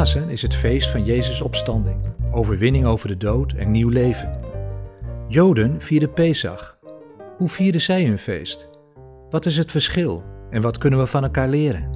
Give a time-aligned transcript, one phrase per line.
[0.00, 4.40] Pasen is het feest van Jezus' opstanding, overwinning over de dood en nieuw leven.
[5.28, 6.78] Joden vieren Pesach.
[7.36, 8.68] Hoe vieren zij hun feest?
[9.30, 11.90] Wat is het verschil en wat kunnen we van elkaar leren?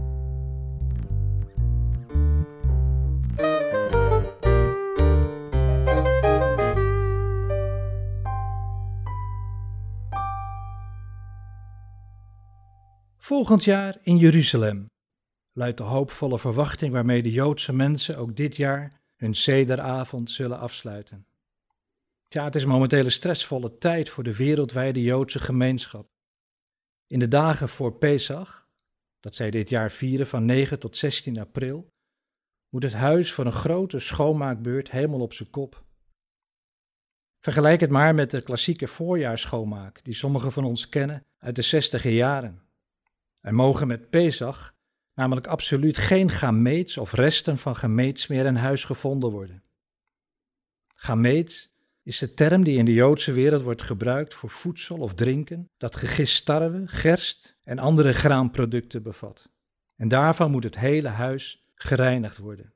[13.19, 14.93] Volgend jaar in Jeruzalem
[15.55, 21.27] luidt de hoopvolle verwachting waarmee de Joodse mensen ook dit jaar hun sederavond zullen afsluiten.
[22.27, 26.07] Ja, het is momenteel een stressvolle tijd voor de wereldwijde Joodse gemeenschap.
[27.07, 28.69] In de dagen voor Pesach,
[29.21, 31.93] dat zij dit jaar vieren van 9 tot 16 april,
[32.69, 35.85] moet het huis voor een grote schoonmaakbeurt helemaal op zijn kop.
[37.41, 42.13] Vergelijk het maar met de klassieke voorjaarsschoonmaak die sommigen van ons kennen uit de zestiger
[42.13, 42.63] jaren.
[43.41, 44.74] Er mogen met Pesach
[45.15, 49.63] namelijk absoluut geen gameets of resten van gameets meer in huis gevonden worden.
[50.87, 55.71] Gameets is de term die in de Joodse wereld wordt gebruikt voor voedsel of drinken
[55.77, 59.49] dat gegist tarwe, gerst en andere graanproducten bevat.
[59.97, 62.73] En daarvan moet het hele huis gereinigd worden.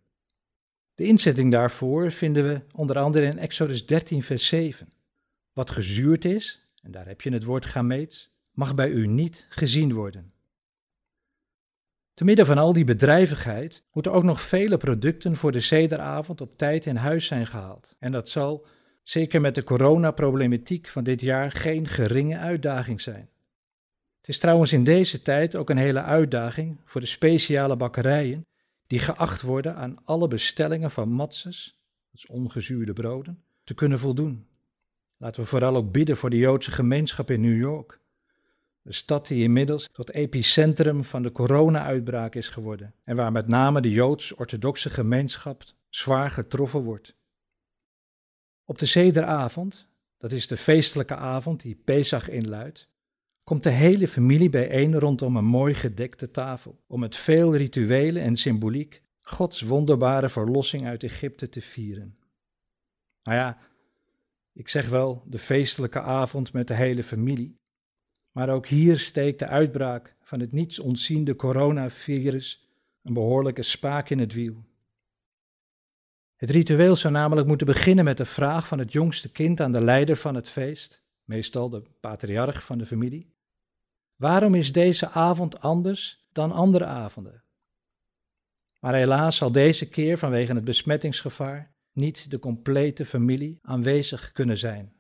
[0.95, 4.89] De inzetting daarvoor vinden we onder andere in Exodus 13, vers 7.
[5.53, 9.93] Wat gezuurd is, en daar heb je het woord gameets, mag bij u niet gezien
[9.93, 10.33] worden.
[12.19, 16.57] Te midden van al die bedrijvigheid moeten ook nog vele producten voor de zederavond op
[16.57, 17.95] tijd in huis zijn gehaald.
[17.99, 18.67] En dat zal,
[19.03, 23.29] zeker met de coronaproblematiek van dit jaar, geen geringe uitdaging zijn.
[24.19, 28.47] Het is trouwens in deze tijd ook een hele uitdaging voor de speciale bakkerijen
[28.87, 31.81] die geacht worden aan alle bestellingen van matzes,
[32.11, 34.47] dat is ongezuurde broden, te kunnen voldoen.
[35.17, 38.01] Laten we vooral ook bidden voor de Joodse gemeenschap in New York
[38.89, 43.81] de stad die inmiddels tot epicentrum van de corona-uitbraak is geworden en waar met name
[43.81, 47.17] de Joods-orthodoxe gemeenschap zwaar getroffen wordt.
[48.65, 52.89] Op de zederavond, dat is de feestelijke avond die Pesach inluidt,
[53.45, 58.37] komt de hele familie bijeen rondom een mooi gedekte tafel om met veel rituelen en
[58.37, 62.19] symboliek Gods wonderbare verlossing uit Egypte te vieren.
[63.23, 63.59] Nou ja,
[64.53, 67.58] ik zeg wel de feestelijke avond met de hele familie,
[68.39, 72.69] maar ook hier steekt de uitbraak van het niets ontziende coronavirus
[73.03, 74.65] een behoorlijke spaak in het wiel.
[76.37, 79.81] Het ritueel zou namelijk moeten beginnen met de vraag van het jongste kind aan de
[79.81, 83.35] leider van het feest, meestal de patriarch van de familie.
[84.17, 87.45] Waarom is deze avond anders dan andere avonden?
[88.81, 94.98] Maar helaas zal deze keer vanwege het besmettingsgevaar niet de complete familie aanwezig kunnen zijn.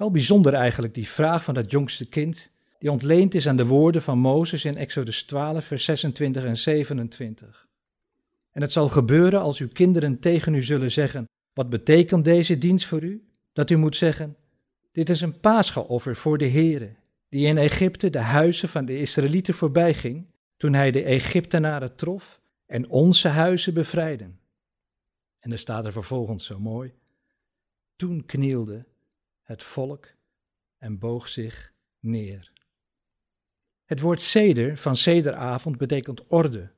[0.00, 4.02] Wel bijzonder eigenlijk die vraag van dat jongste kind, die ontleend is aan de woorden
[4.02, 7.68] van Mozes in Exodus 12, vers 26 en 27.
[8.50, 12.86] En het zal gebeuren als uw kinderen tegen u zullen zeggen: Wat betekent deze dienst
[12.86, 13.24] voor u?
[13.52, 14.36] Dat u moet zeggen:
[14.92, 16.94] Dit is een paaschaoffer voor de Heere,
[17.28, 22.88] die in Egypte de huizen van de Israëlieten voorbijging, toen hij de Egyptenaren trof en
[22.88, 24.30] onze huizen bevrijdde.
[25.38, 26.92] En er staat er vervolgens zo mooi:
[27.96, 28.88] Toen knielde
[29.50, 30.08] het volk
[30.78, 32.52] en boog zich neer.
[33.84, 36.72] Het woord seder van sederavond betekent orde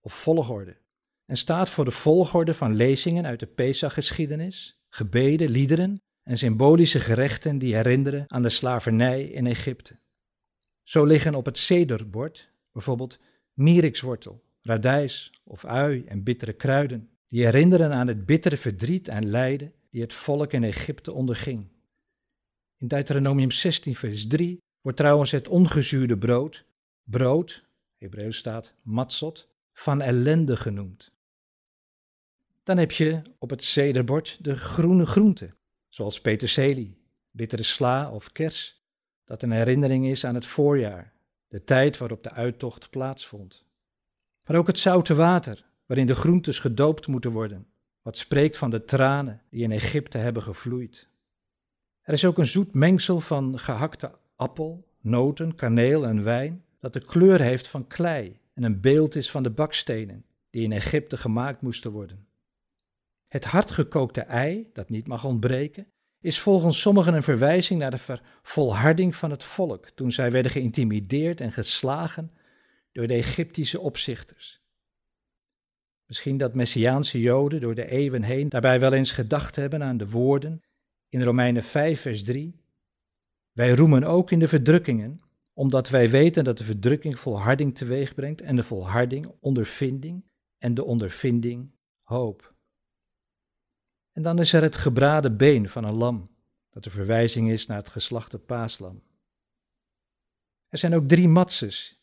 [0.00, 0.76] of volgorde
[1.24, 7.58] en staat voor de volgorde van lezingen uit de Pesachgeschiedenis, gebeden, liederen en symbolische gerechten
[7.58, 9.98] die herinneren aan de slavernij in Egypte.
[10.82, 13.18] Zo liggen op het sederbord bijvoorbeeld
[13.52, 19.72] mierikswortel, radijs of ui en bittere kruiden, die herinneren aan het bittere verdriet en lijden
[19.90, 21.76] die het volk in Egypte onderging.
[22.80, 26.64] In Deuteronomium 16, vers 3 wordt trouwens het ongezuurde brood,
[27.02, 27.64] brood,
[27.96, 31.12] Hebreeuws staat matzot, van ellende genoemd.
[32.62, 35.54] Dan heb je op het zederbord de groene groenten,
[35.88, 36.98] zoals peterselie,
[37.30, 38.82] bittere sla of kers,
[39.24, 41.12] dat een herinnering is aan het voorjaar,
[41.48, 43.66] de tijd waarop de uittocht plaatsvond.
[44.46, 47.66] Maar ook het zoute water, waarin de groentes gedoopt moeten worden,
[48.02, 51.08] wat spreekt van de tranen die in Egypte hebben gevloeid.
[52.08, 57.00] Er is ook een zoet mengsel van gehakte appel, noten, kaneel en wijn, dat de
[57.00, 61.62] kleur heeft van klei en een beeld is van de bakstenen die in Egypte gemaakt
[61.62, 62.26] moesten worden.
[63.26, 65.86] Het hardgekookte ei, dat niet mag ontbreken,
[66.20, 71.40] is volgens sommigen een verwijzing naar de volharding van het volk toen zij werden geïntimideerd
[71.40, 72.32] en geslagen
[72.92, 74.62] door de Egyptische opzichters.
[76.06, 80.08] Misschien dat Messiaanse Joden door de eeuwen heen daarbij wel eens gedacht hebben aan de
[80.08, 80.62] woorden
[81.08, 82.60] in Romeinen 5, vers 3.
[83.52, 85.22] Wij roemen ook in de verdrukkingen,
[85.52, 90.24] omdat wij weten dat de verdrukking volharding teweeg brengt en de volharding ondervinding
[90.58, 91.70] en de ondervinding
[92.02, 92.54] hoop.
[94.12, 96.30] En dan is er het gebraden been van een lam,
[96.70, 99.02] dat een verwijzing is naar het geslachte paaslam.
[100.68, 102.00] Er zijn ook drie matses,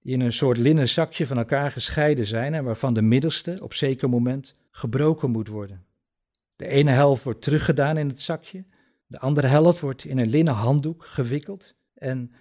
[0.00, 3.74] die in een soort linnen zakje van elkaar gescheiden zijn en waarvan de middelste op
[3.74, 5.86] zeker moment gebroken moet worden.
[6.56, 8.64] De ene helft wordt teruggedaan in het zakje,
[9.06, 12.32] de andere helft wordt in een linnen handdoek gewikkeld en,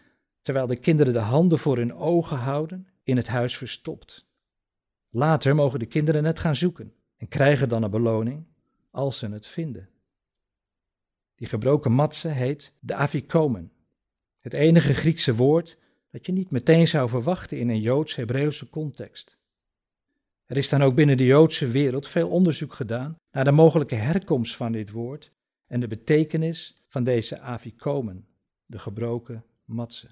[0.42, 4.26] terwijl de kinderen de handen voor hun ogen houden, in het huis verstopt.
[5.10, 8.46] Later mogen de kinderen het gaan zoeken en krijgen dan een beloning
[8.92, 9.90] als ze het vinden.
[11.36, 13.72] Die gebroken matse heet de afikomen,
[14.42, 15.78] het enige Griekse woord
[16.10, 19.38] dat je niet meteen zou verwachten in een Joods-Hebreeuwse context.
[20.52, 24.56] Er is dan ook binnen de Joodse wereld veel onderzoek gedaan naar de mogelijke herkomst
[24.56, 25.32] van dit woord
[25.68, 28.28] en de betekenis van deze afikomen,
[28.66, 30.08] de gebroken matse.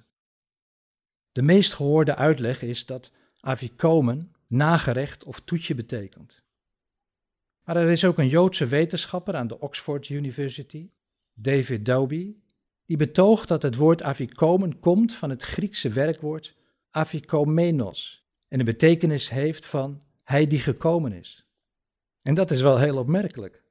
[1.32, 6.44] De meest gehoorde uitleg is dat afikomen nagerecht of toetje betekent.
[7.64, 10.90] Maar er is ook een Joodse wetenschapper aan de Oxford University,
[11.34, 12.36] David Dauby,
[12.86, 16.56] die betoogt dat het woord afikomen komt van het Griekse werkwoord
[16.90, 21.48] afikomenos en de betekenis heeft van hij die gekomen is.
[22.22, 23.64] En dat is wel heel opmerkelijk,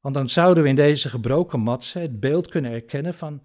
[0.00, 3.42] want dan zouden we in deze gebroken matse het beeld kunnen herkennen van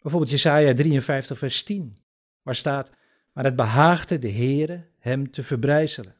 [0.00, 1.98] bijvoorbeeld Jesaja 53 vers 10,
[2.42, 2.90] waar staat,
[3.32, 6.16] maar het behaagde de Heere hem te verbrijzelen.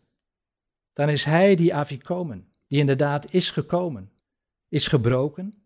[0.92, 4.12] Dan is hij die afikomen, die inderdaad is gekomen,
[4.68, 5.62] is gebroken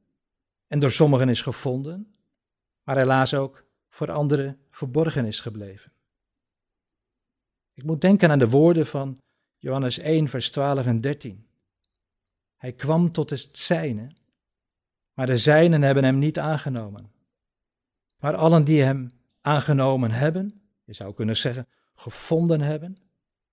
[0.66, 2.14] en door sommigen is gevonden,
[2.82, 5.92] maar helaas ook voor anderen verborgen is gebleven.
[7.74, 9.16] Ik moet denken aan de woorden van
[9.58, 11.46] Johannes 1, vers 12 en 13.
[12.56, 14.10] Hij kwam tot het zijne,
[15.12, 17.10] maar de zijnen hebben hem niet aangenomen.
[18.16, 22.98] Maar allen die hem aangenomen hebben, je zou kunnen zeggen gevonden hebben,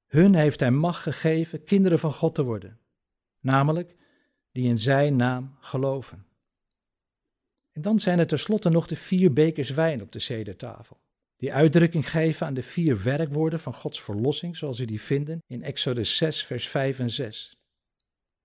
[0.07, 2.79] hun heeft hij macht gegeven kinderen van God te worden,
[3.39, 3.95] namelijk
[4.51, 6.25] die in zijn naam geloven.
[7.71, 10.99] En dan zijn er tenslotte nog de vier bekers wijn op de cedertafel,
[11.35, 15.63] die uitdrukking geven aan de vier werkwoorden van Gods verlossing, zoals we die vinden in
[15.63, 17.57] Exodus 6, vers 5 en 6.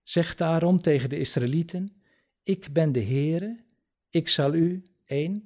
[0.02, 2.02] Zeg daarom tegen de Israëlieten:
[2.42, 3.64] Ik ben de Heere,
[4.10, 5.44] ik zal u, 1.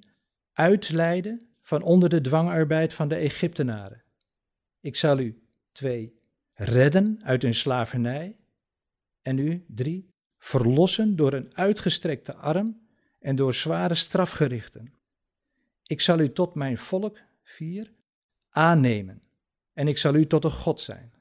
[0.52, 4.02] uitleiden van onder de dwangarbeid van de Egyptenaren.
[4.80, 5.42] Ik zal u,
[5.72, 6.20] 2.
[6.52, 8.36] redden uit hun slavernij.
[9.22, 10.08] En u, 3.
[10.38, 12.86] verlossen door een uitgestrekte arm
[13.18, 14.94] en door zware strafgerichten.
[15.82, 17.18] Ik zal u tot mijn volk,
[17.52, 17.94] vier,
[18.48, 19.22] aannemen
[19.72, 21.12] en ik zal u tot een God zijn.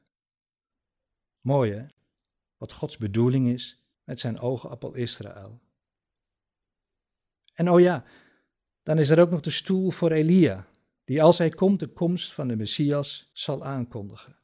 [1.39, 1.86] Mooi hè,
[2.57, 5.62] wat Gods bedoeling is met zijn oogappel Israël.
[7.54, 8.06] En oh ja,
[8.83, 10.68] dan is er ook nog de stoel voor Elia,
[11.04, 14.39] die als hij komt de komst van de Messias zal aankondigen.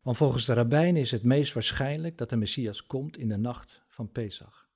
[0.00, 3.84] Want volgens de rabbijnen is het meest waarschijnlijk dat de Messias komt in de nacht
[3.88, 4.70] van Pesach.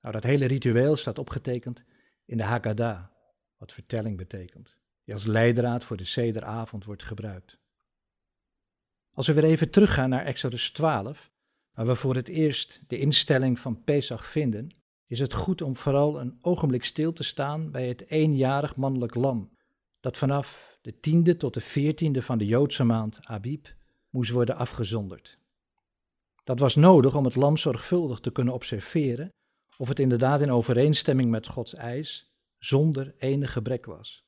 [0.00, 1.84] Nou, dat hele ritueel staat opgetekend
[2.24, 3.09] in de Haggadah,
[3.60, 7.58] wat vertelling betekent, die als leidraad voor de sederavond wordt gebruikt.
[9.12, 11.30] Als we weer even teruggaan naar Exodus 12,
[11.72, 14.74] waar we voor het eerst de instelling van Pesach vinden,
[15.06, 19.50] is het goed om vooral een ogenblik stil te staan bij het eenjarig mannelijk lam,
[20.00, 23.74] dat vanaf de tiende tot de veertiende van de Joodse maand Abib
[24.10, 25.38] moest worden afgezonderd.
[26.44, 29.32] Dat was nodig om het lam zorgvuldig te kunnen observeren
[29.76, 32.29] of het inderdaad in overeenstemming met Gods eis
[32.60, 34.24] zonder enig gebrek was.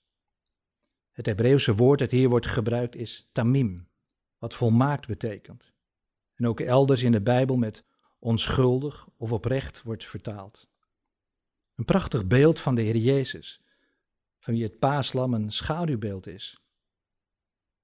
[1.11, 3.89] Het Hebreeuwse woord dat hier wordt gebruikt is tamim,
[4.39, 5.73] wat volmaakt betekent.
[6.35, 7.85] En ook elders in de Bijbel met
[8.19, 10.69] onschuldig of oprecht wordt vertaald.
[11.75, 13.61] Een prachtig beeld van de Heer Jezus,
[14.39, 16.61] van wie het paaslam een schaduwbeeld is.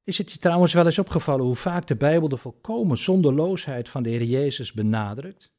[0.02, 4.02] Is het je trouwens wel eens opgevallen hoe vaak de Bijbel de volkomen zonderloosheid van
[4.02, 5.52] de Heer Jezus benadrukt?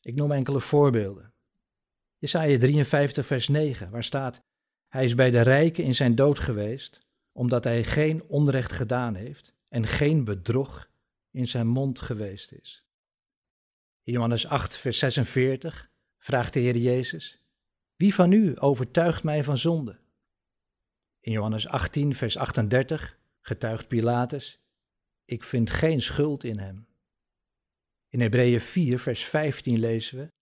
[0.00, 1.32] Ik noem enkele voorbeelden.
[2.18, 4.42] Jesaja 53 vers 9, waar staat,
[4.88, 9.54] Hij is bij de rijken in zijn dood geweest, omdat hij geen onrecht gedaan heeft
[9.68, 10.90] en geen bedrog
[11.30, 12.86] in zijn mond geweest is.
[14.02, 17.42] In Johannes 8 vers 46 vraagt de Heer Jezus,
[17.96, 19.98] Wie van u overtuigt mij van zonde?
[21.20, 24.60] In Johannes 18 vers 38 getuigt Pilatus,
[25.24, 26.86] Ik vind geen schuld in hem.
[28.08, 30.32] In Hebreeën 4, vers 15 lezen we: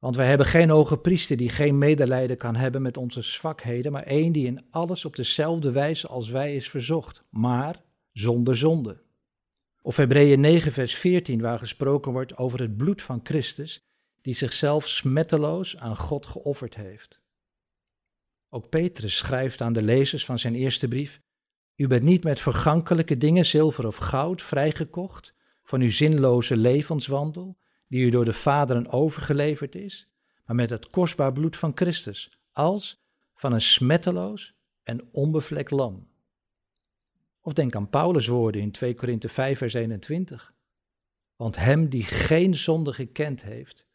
[0.00, 4.02] Want wij hebben geen hoge priester die geen medelijden kan hebben met onze zwakheden, maar
[4.02, 9.02] één die in alles op dezelfde wijze als wij is verzocht, maar zonder zonde.
[9.82, 13.84] Of Hebreeën 9, vers 14, waar gesproken wordt over het bloed van Christus,
[14.20, 17.20] die zichzelf smetteloos aan God geofferd heeft.
[18.48, 21.20] Ook Petrus schrijft aan de lezers van zijn eerste brief:
[21.76, 27.58] U bent niet met vergankelijke dingen, zilver of goud, vrijgekocht van uw zinloze levenswandel,
[27.90, 30.08] die u door de vaderen overgeleverd is,
[30.44, 33.04] maar met het kostbaar bloed van Christus, als
[33.34, 36.08] van een smetteloos en onbevlekt lam.
[37.40, 40.54] Of denk aan Paulus' woorden in 2 Korinthe 5 vers 21.
[41.36, 43.86] Want hem die geen zonde gekend heeft,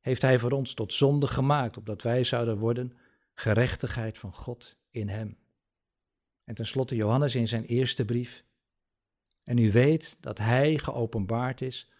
[0.00, 2.98] heeft hij voor ons tot zonde gemaakt, opdat wij zouden worden
[3.34, 5.38] gerechtigheid van God in hem.
[6.44, 8.44] En tenslotte Johannes in zijn eerste brief.
[9.44, 11.90] En u weet dat hij geopenbaard is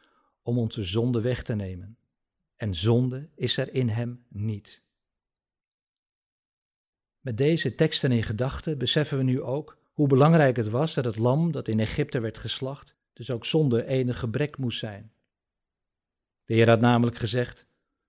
[0.43, 1.99] om onze zonde weg te nemen.
[2.57, 4.83] En zonde is er in hem niet.
[7.21, 11.17] Met deze teksten in gedachten beseffen we nu ook hoe belangrijk het was dat het
[11.17, 15.13] lam dat in Egypte werd geslacht, dus ook zonder enig gebrek moest zijn.
[16.45, 17.67] De Heer had namelijk gezegd: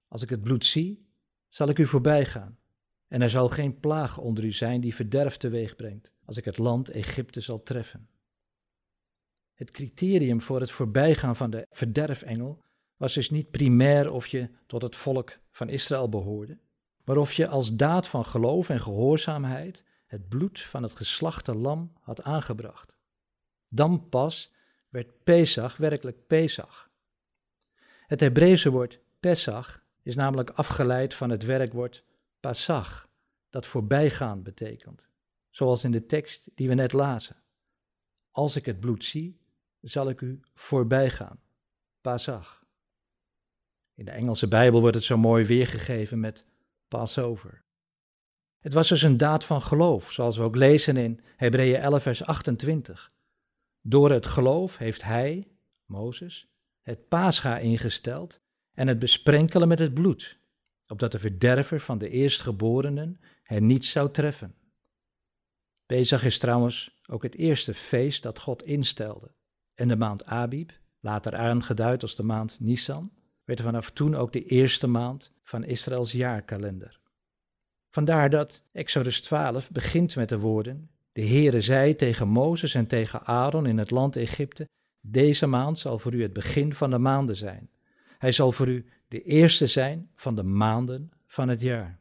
[0.07, 1.05] Als ik het bloed zie,
[1.47, 2.59] zal ik u voorbij gaan,
[3.07, 6.57] en er zal geen plaag onder u zijn die verderf teweeg brengt, als ik het
[6.57, 8.09] land Egypte zal treffen.
[9.62, 12.63] Het criterium voor het voorbijgaan van de verderfengel
[12.98, 16.60] was dus niet primair of je tot het volk van Israël behoorde,
[17.03, 21.94] maar of je als daad van geloof en gehoorzaamheid het bloed van het geslachte lam
[22.00, 22.94] had aangebracht.
[23.68, 24.53] Dan pas
[24.89, 26.89] werd Pesach werkelijk Pesach.
[28.08, 32.03] Het Hebreeuwse woord Pesach is namelijk afgeleid van het werkwoord
[32.39, 33.10] Pasach,
[33.50, 35.08] dat voorbijgaan betekent,
[35.50, 37.44] zoals in de tekst die we net lazen.
[38.32, 39.40] Als ik het bloed zie,
[39.81, 41.39] zal ik u voorbijgaan.
[42.01, 42.65] Pasach.
[43.95, 46.45] In de Engelse Bijbel wordt het zo mooi weergegeven met
[46.88, 47.63] Passover.
[48.59, 52.23] Het was dus een daad van geloof, zoals we ook lezen in Hebreeën 11, vers
[52.23, 53.13] 28.
[53.81, 55.51] Door het geloof heeft hij,
[55.85, 58.41] Mozes, het paascha ingesteld
[58.73, 60.39] en het besprenkelen met het bloed,
[60.88, 64.55] opdat de verderver van de eerstgeborenen hen niet zou treffen.
[65.85, 69.35] Pesach is trouwens ook het eerste feest dat God instelde.
[69.75, 73.11] En de maand Abib, later aangeduid als de maand Nisan,
[73.43, 76.99] werd vanaf toen ook de eerste maand van Israëls jaarkalender.
[77.89, 83.25] Vandaar dat Exodus 12 begint met de woorden: De Heere zei tegen Mozes en tegen
[83.25, 84.67] Aaron in het land Egypte:
[85.01, 87.69] Deze maand zal voor u het begin van de maanden zijn.
[88.17, 91.99] Hij zal voor u de eerste zijn van de maanden van het jaar.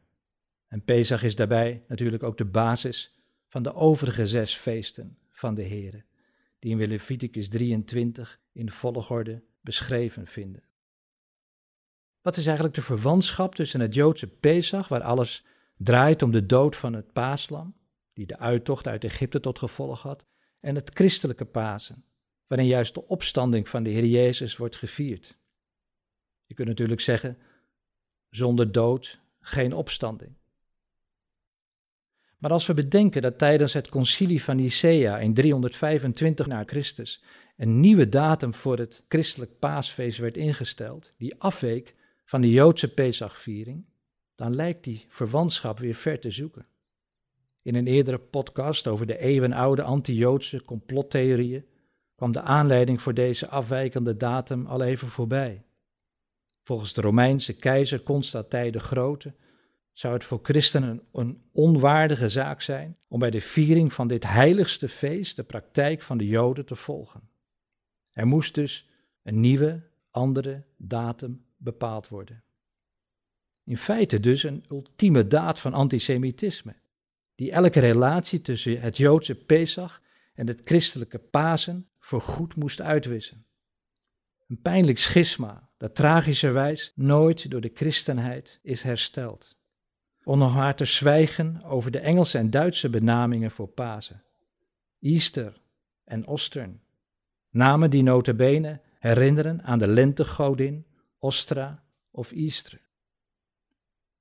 [0.67, 5.63] En Pesach is daarbij natuurlijk ook de basis van de overige zes feesten van de
[5.63, 6.03] Heere,
[6.61, 10.63] die in Leviticus 23 in volgorde beschreven vinden.
[12.21, 15.45] Wat is eigenlijk de verwantschap tussen het Joodse Pesach, waar alles
[15.77, 17.75] draait om de dood van het paaslam,
[18.13, 20.25] die de uittocht uit Egypte tot gevolg had,
[20.59, 22.05] en het christelijke Pasen,
[22.47, 25.37] waarin juist de opstanding van de Heer Jezus wordt gevierd.
[26.45, 27.37] Je kunt natuurlijk zeggen,
[28.29, 30.35] zonder dood geen opstanding.
[32.41, 37.23] Maar als we bedenken dat tijdens het concilie van Nicea in 325 na Christus
[37.57, 41.95] een nieuwe datum voor het christelijk paasfeest werd ingesteld, die afweek
[42.25, 43.85] van de Joodse Pesachviering,
[44.35, 46.65] dan lijkt die verwantschap weer ver te zoeken.
[47.61, 51.65] In een eerdere podcast over de eeuwenoude anti-Joodse complottheorieën
[52.15, 55.63] kwam de aanleiding voor deze afwijkende datum al even voorbij.
[56.63, 59.33] Volgens de Romeinse keizer Constantijn de Grote
[59.91, 64.89] zou het voor christenen een onwaardige zaak zijn om bij de viering van dit heiligste
[64.89, 67.29] feest de praktijk van de Joden te volgen.
[68.11, 68.89] Er moest dus
[69.23, 72.43] een nieuwe, andere datum bepaald worden.
[73.63, 76.75] In feite dus een ultieme daad van antisemitisme,
[77.35, 80.01] die elke relatie tussen het Joodse Pesach
[80.33, 83.45] en het christelijke Pasen voorgoed moest uitwissen.
[84.47, 89.59] Een pijnlijk schisma dat tragischerwijs nooit door de christenheid is hersteld.
[90.31, 94.23] Om nog maar te zwijgen over de Engelse en Duitse benamingen voor Pasen.
[94.99, 95.61] Easter
[96.03, 96.81] en Ostern.
[97.49, 100.85] Namen die notabene herinneren aan de lentegodin
[101.19, 102.81] Ostra of Easter.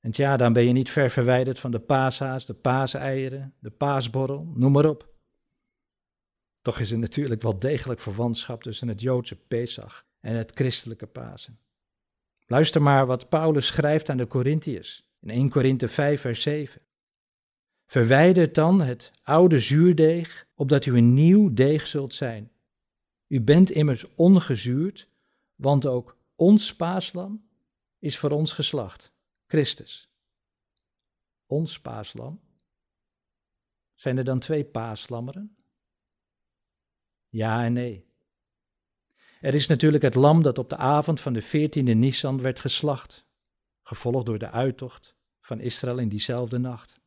[0.00, 4.52] En ja, dan ben je niet ver verwijderd van de paashaas, de paaseieren, de paasborrel,
[4.55, 5.09] noem maar op.
[6.62, 11.59] Toch is er natuurlijk wel degelijk verwantschap tussen het Joodse Pesach en het christelijke Pasen.
[12.47, 16.81] Luister maar wat Paulus schrijft aan de Corinthiërs in 1 Korinthe 5 vers 7.
[17.87, 22.53] Verwijder dan het oude zuurdeeg, opdat u een nieuw deeg zult zijn.
[23.27, 25.09] U bent immers ongezuurd,
[25.55, 27.49] want ook ons paaslam
[27.99, 29.12] is voor ons geslacht.
[29.47, 30.11] Christus.
[31.47, 32.41] Ons paaslam.
[33.95, 35.57] Zijn er dan twee paaslammeren?
[37.29, 38.05] Ja en nee.
[39.41, 43.27] Er is natuurlijk het lam dat op de avond van de 14e Nisan werd geslacht,
[43.91, 47.01] gevolgd door de uittocht van Israël in diezelfde nacht.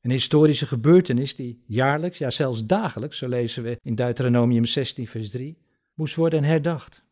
[0.00, 5.30] Een historische gebeurtenis die jaarlijks, ja zelfs dagelijks, zo lezen we in Deuteronomium 16, vers
[5.30, 5.58] 3,
[5.94, 7.04] moest worden herdacht.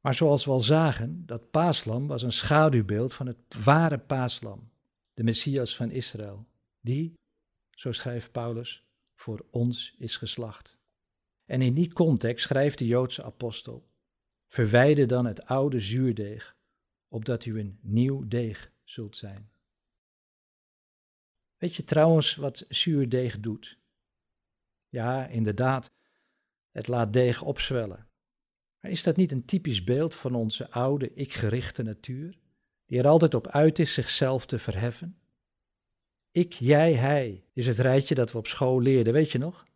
[0.00, 4.70] Maar zoals we al zagen, dat paaslam was een schaduwbeeld van het ware paaslam,
[5.14, 6.46] de Messias van Israël,
[6.80, 7.14] die,
[7.70, 10.76] zo schrijft Paulus, voor ons is geslacht.
[11.44, 13.88] En in die context schrijft de Joodse apostel:
[14.46, 16.56] Verwijder dan het oude zuurdeeg,
[17.08, 19.50] opdat u een nieuw deeg zult zijn.
[21.56, 23.78] Weet je trouwens wat zuurdeeg doet?
[24.88, 25.90] Ja, inderdaad,
[26.70, 28.08] het laat deeg opzwellen.
[28.80, 32.38] Maar is dat niet een typisch beeld van onze oude, ik-gerichte natuur,
[32.86, 35.18] die er altijd op uit is zichzelf te verheffen?
[36.30, 39.66] Ik, jij, hij is het rijtje dat we op school leerden, weet je nog?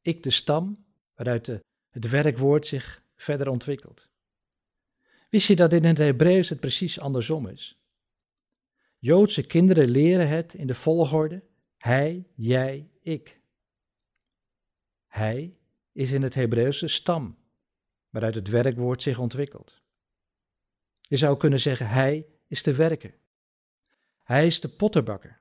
[0.00, 4.08] Ik de stam, waaruit de, het werkwoord zich verder ontwikkelt.
[5.32, 7.82] Wist je dat in het Hebreeuws het precies andersom is?
[8.98, 11.42] Joodse kinderen leren het in de volgorde
[11.76, 13.40] hij, jij, ik.
[15.06, 15.56] Hij
[15.92, 17.38] is in het Hebreeuws de stam,
[18.10, 19.82] waaruit het werkwoord zich ontwikkelt.
[21.00, 23.14] Je zou kunnen zeggen, hij is de werker.
[24.22, 25.40] Hij is de potterbakker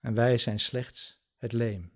[0.00, 1.92] en wij zijn slechts het leem.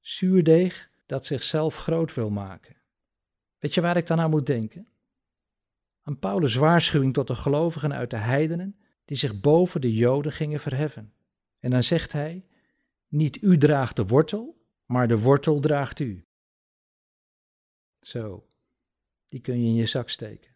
[0.00, 2.76] Zuurdeeg dat zichzelf groot wil maken.
[3.58, 4.91] Weet je waar ik dan aan moet denken?
[6.02, 10.60] Aan Paulus' waarschuwing tot de gelovigen uit de heidenen die zich boven de Joden gingen
[10.60, 11.12] verheffen.
[11.58, 12.46] En dan zegt hij:
[13.08, 16.24] Niet u draagt de wortel, maar de wortel draagt u.
[18.00, 18.46] Zo,
[19.28, 20.50] die kun je in je zak steken.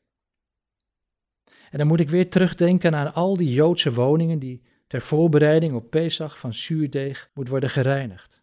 [1.70, 5.90] En dan moet ik weer terugdenken aan al die Joodse woningen die ter voorbereiding op
[5.90, 8.42] Pesach van zuurdeeg moet worden gereinigd.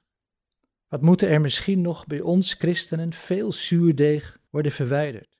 [0.88, 5.33] Wat moeten er misschien nog bij ons christenen veel zuurdeeg worden verwijderd?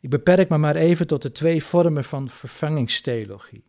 [0.00, 3.64] Ik beperk me maar even tot de twee vormen van vervangingstheologie.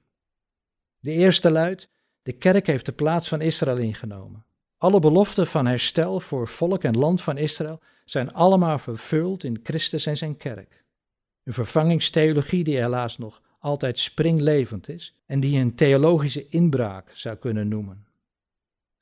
[1.00, 1.90] De eerste luidt:
[2.22, 4.46] de kerk heeft de plaats van Israël ingenomen.
[4.78, 10.06] Alle beloften van herstel voor volk en land van Israël zijn allemaal vervuld in Christus
[10.06, 10.86] en zijn kerk.
[11.44, 17.68] Een vervangingstheologie die helaas nog altijd springlevend is en die een theologische inbraak zou kunnen
[17.68, 18.08] noemen.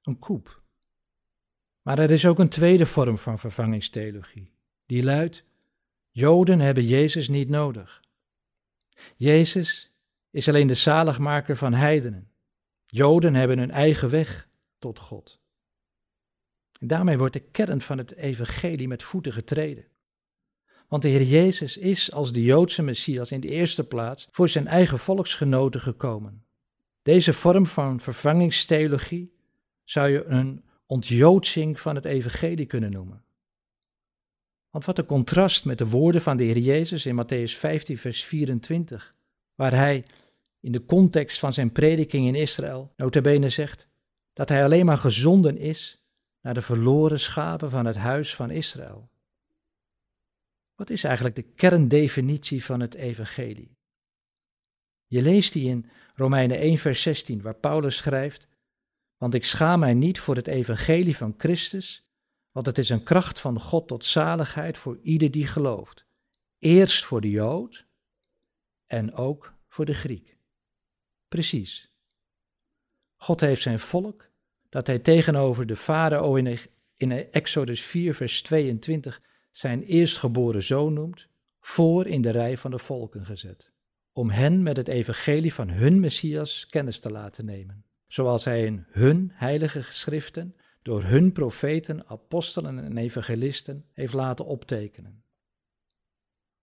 [0.02, 0.62] Een koep.
[1.82, 4.54] Maar er is ook een tweede vorm van vervangingstheologie,
[4.86, 5.46] die luidt:
[6.20, 8.02] Joden hebben Jezus niet nodig.
[9.16, 9.94] Jezus
[10.32, 12.32] is alleen de zaligmaker van heidenen.
[12.86, 15.42] Joden hebben hun eigen weg tot God.
[16.80, 19.86] En daarmee wordt de kern van het evangelie met voeten getreden.
[20.88, 24.68] Want de Heer Jezus is als de Joodse Messias in de eerste plaats voor zijn
[24.68, 26.46] eigen volksgenoten gekomen.
[27.02, 29.34] Deze vorm van vervangingstheologie
[29.84, 33.24] zou je een ontjoodsing van het evangelie kunnen noemen.
[34.70, 38.24] Want wat een contrast met de woorden van de Heer Jezus in Matthäus 15, vers
[38.24, 39.16] 24,
[39.56, 40.06] waar hij
[40.60, 43.88] in de context van zijn prediking in Israël notabene zegt
[44.34, 46.04] dat hij alleen maar gezonden is
[46.42, 49.10] naar de verloren schapen van het huis van Israël.
[50.76, 53.78] Wat is eigenlijk de kerndefinitie van het evangelie?
[55.08, 58.48] Je leest die in Romeinen 1, vers 16, waar Paulus schrijft:
[59.18, 62.09] Want ik schaam mij niet voor het evangelie van Christus,
[62.52, 66.06] want het is een kracht van God tot zaligheid voor ieder die gelooft.
[66.60, 67.86] Eerst voor de Jood
[68.88, 70.38] en ook voor de Griek.
[71.28, 71.94] Precies.
[73.16, 74.30] God heeft zijn volk,
[74.70, 76.36] dat hij tegenover de farao
[76.96, 81.28] in Exodus 4, vers 22 zijn eerstgeboren zoon noemt,
[81.60, 83.72] voor in de rij van de volken gezet,
[84.12, 88.86] om hen met het evangelie van hun Messias kennis te laten nemen, zoals hij in
[88.90, 90.56] hun heilige geschriften
[90.90, 95.24] door hun profeten, apostelen en evangelisten heeft laten optekenen.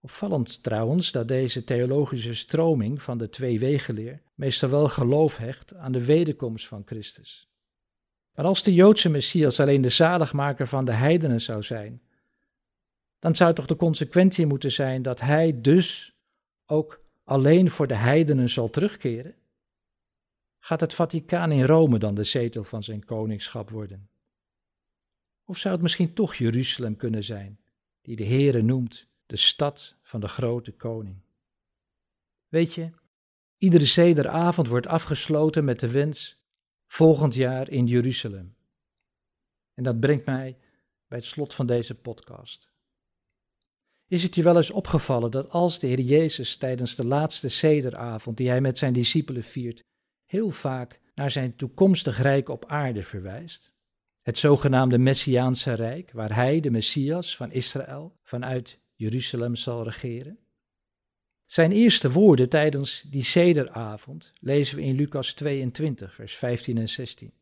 [0.00, 5.92] Opvallend trouwens dat deze theologische stroming van de twee wegenleer meestal wel geloof hecht aan
[5.92, 7.48] de wederkomst van Christus.
[8.34, 12.02] Maar als de Joodse Messias alleen de zaligmaker van de heidenen zou zijn,
[13.18, 16.16] dan zou toch de consequentie moeten zijn dat hij dus
[16.64, 19.34] ook alleen voor de heidenen zal terugkeren?
[20.58, 24.08] Gaat het Vaticaan in Rome dan de zetel van zijn koningschap worden?
[25.48, 27.60] Of zou het misschien toch Jeruzalem kunnen zijn,
[28.02, 31.20] die de Heere noemt de stad van de grote koning?
[32.48, 32.90] Weet je,
[33.58, 36.44] iedere zederavond wordt afgesloten met de wens
[36.86, 38.56] volgend jaar in Jeruzalem.
[39.74, 40.58] En dat brengt mij
[41.08, 42.68] bij het slot van deze podcast.
[44.08, 48.36] Is het je wel eens opgevallen dat als de Heer Jezus tijdens de laatste sederavond
[48.36, 49.84] die hij met zijn discipelen viert,
[50.24, 53.74] heel vaak naar zijn toekomstig rijk op aarde verwijst?
[54.26, 60.38] Het zogenaamde Messiaanse Rijk, waar hij, de Messias van Israël, vanuit Jeruzalem zal regeren?
[61.44, 67.32] Zijn eerste woorden tijdens die sederavond lezen we in Lucas 22, vers 15 en 16.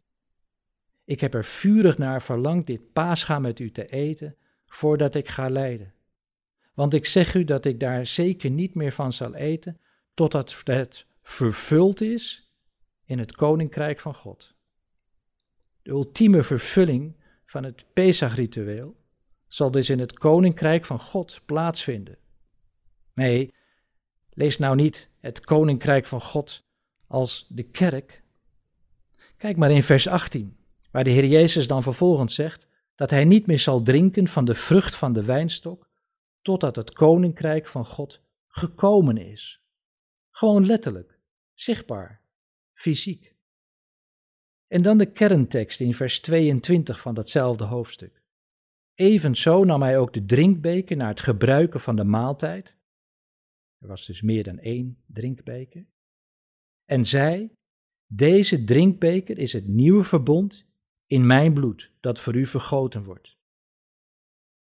[1.05, 5.49] Ik heb er vurig naar verlangd dit paascha met u te eten, voordat ik ga
[5.49, 5.93] lijden.
[6.75, 9.81] Want ik zeg u dat ik daar zeker niet meer van zal eten,
[10.15, 12.53] totdat het vervuld is
[13.05, 14.54] in het koninkrijk van God.
[15.85, 17.17] De ultieme vervulling
[17.47, 18.97] van het Pesach-ritueel
[19.49, 22.19] zal dus in het koninkrijk van God plaatsvinden.
[23.15, 23.55] Nee,
[24.31, 26.65] lees nou niet het koninkrijk van God
[27.07, 28.23] als de kerk.
[29.37, 30.57] Kijk maar in vers 18,
[30.91, 34.55] waar de Heer Jezus dan vervolgens zegt dat hij niet meer zal drinken van de
[34.55, 35.89] vrucht van de wijnstok,
[36.43, 39.63] totdat het koninkrijk van God gekomen is.
[40.31, 41.19] Gewoon letterlijk,
[41.55, 42.21] zichtbaar,
[42.73, 43.34] fysiek.
[44.67, 48.23] En dan de kerntekst in vers 22 van datzelfde hoofdstuk.
[48.95, 52.77] Evenzo nam hij ook de drinkbeker naar het gebruiken van de maaltijd.
[53.79, 55.87] Er was dus meer dan één drinkbeker.
[56.85, 57.51] En zei:
[58.07, 60.67] Deze drinkbeker is het nieuwe verbond
[61.07, 63.37] in mijn bloed, dat voor u vergoten wordt.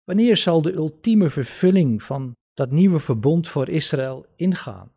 [0.05, 4.93] Wanneer zal de ultieme vervulling van dat nieuwe verbond voor Israël ingaan?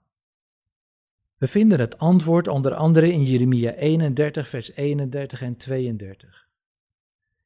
[1.43, 6.47] We vinden het antwoord onder andere in Jeremia 31, vers 31 en 32.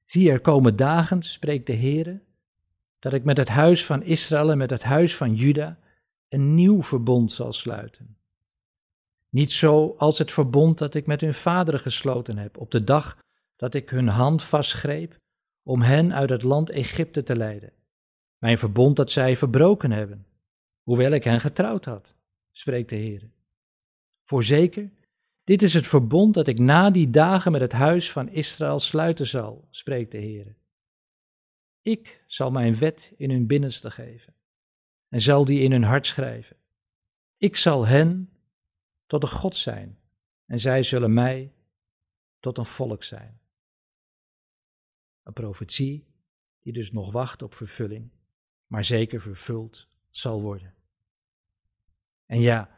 [0.05, 2.21] Zie, er komen dagen, spreekt de Heere,
[2.99, 5.79] dat ik met het huis van Israël en met het huis van Juda
[6.29, 8.17] een nieuw verbond zal sluiten.
[9.29, 13.17] Niet zo als het verbond dat ik met hun vaderen gesloten heb op de dag
[13.55, 15.17] dat ik hun hand vastgreep
[15.63, 17.73] om hen uit het land Egypte te leiden.
[18.38, 20.25] Mijn verbond dat zij verbroken hebben,
[20.83, 22.15] hoewel ik hen getrouwd had,
[22.51, 23.36] spreekt de Heer.
[24.28, 24.92] Voorzeker,
[25.44, 29.28] dit is het verbond dat ik na die dagen met het huis van Israël sluiten
[29.28, 30.56] zal, spreekt de Heer.
[31.82, 34.34] Ik zal mijn wet in hun binnenste geven
[35.10, 36.56] en zal die in hun hart schrijven.
[37.38, 38.30] Ik zal hen
[39.06, 40.00] tot een God zijn
[40.46, 41.54] en zij zullen mij
[42.40, 43.40] tot een volk zijn.
[45.24, 46.08] Een profetie
[46.62, 48.10] die dus nog wacht op vervulling,
[48.66, 50.74] maar zeker vervuld zal worden.
[52.26, 52.77] En ja,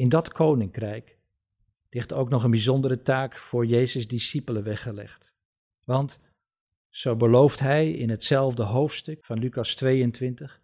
[0.00, 1.18] in dat koninkrijk
[1.90, 5.32] ligt ook nog een bijzondere taak voor Jezus' discipelen weggelegd.
[5.84, 6.20] Want,
[6.88, 10.62] zo belooft hij in hetzelfde hoofdstuk van Lucas 22,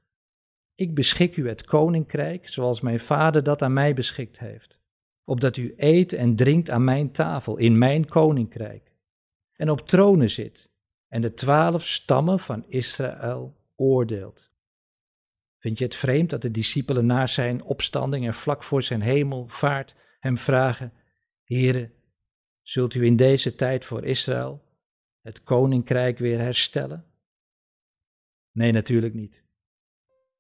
[0.74, 4.80] ik beschik u het koninkrijk zoals mijn vader dat aan mij beschikt heeft,
[5.24, 8.92] opdat u eet en drinkt aan mijn tafel in mijn koninkrijk
[9.52, 10.70] en op tronen zit
[11.08, 14.50] en de twaalf stammen van Israël oordeelt.
[15.66, 19.94] Vind je het vreemd dat de discipelen na zijn opstanding en vlak voor zijn hemelvaart
[20.18, 20.92] hem vragen,
[21.44, 21.90] Here,
[22.62, 24.62] zult u in deze tijd voor Israël
[25.20, 27.04] het koninkrijk weer herstellen?
[28.52, 29.42] Nee, natuurlijk niet.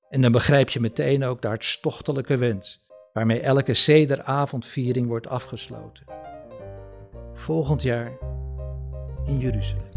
[0.08, 6.04] En dan begrijp je meteen ook de hartstochtelijke wens waarmee elke sederavondviering wordt afgesloten.
[7.32, 8.18] Volgend jaar
[9.24, 9.95] in Jeruzalem.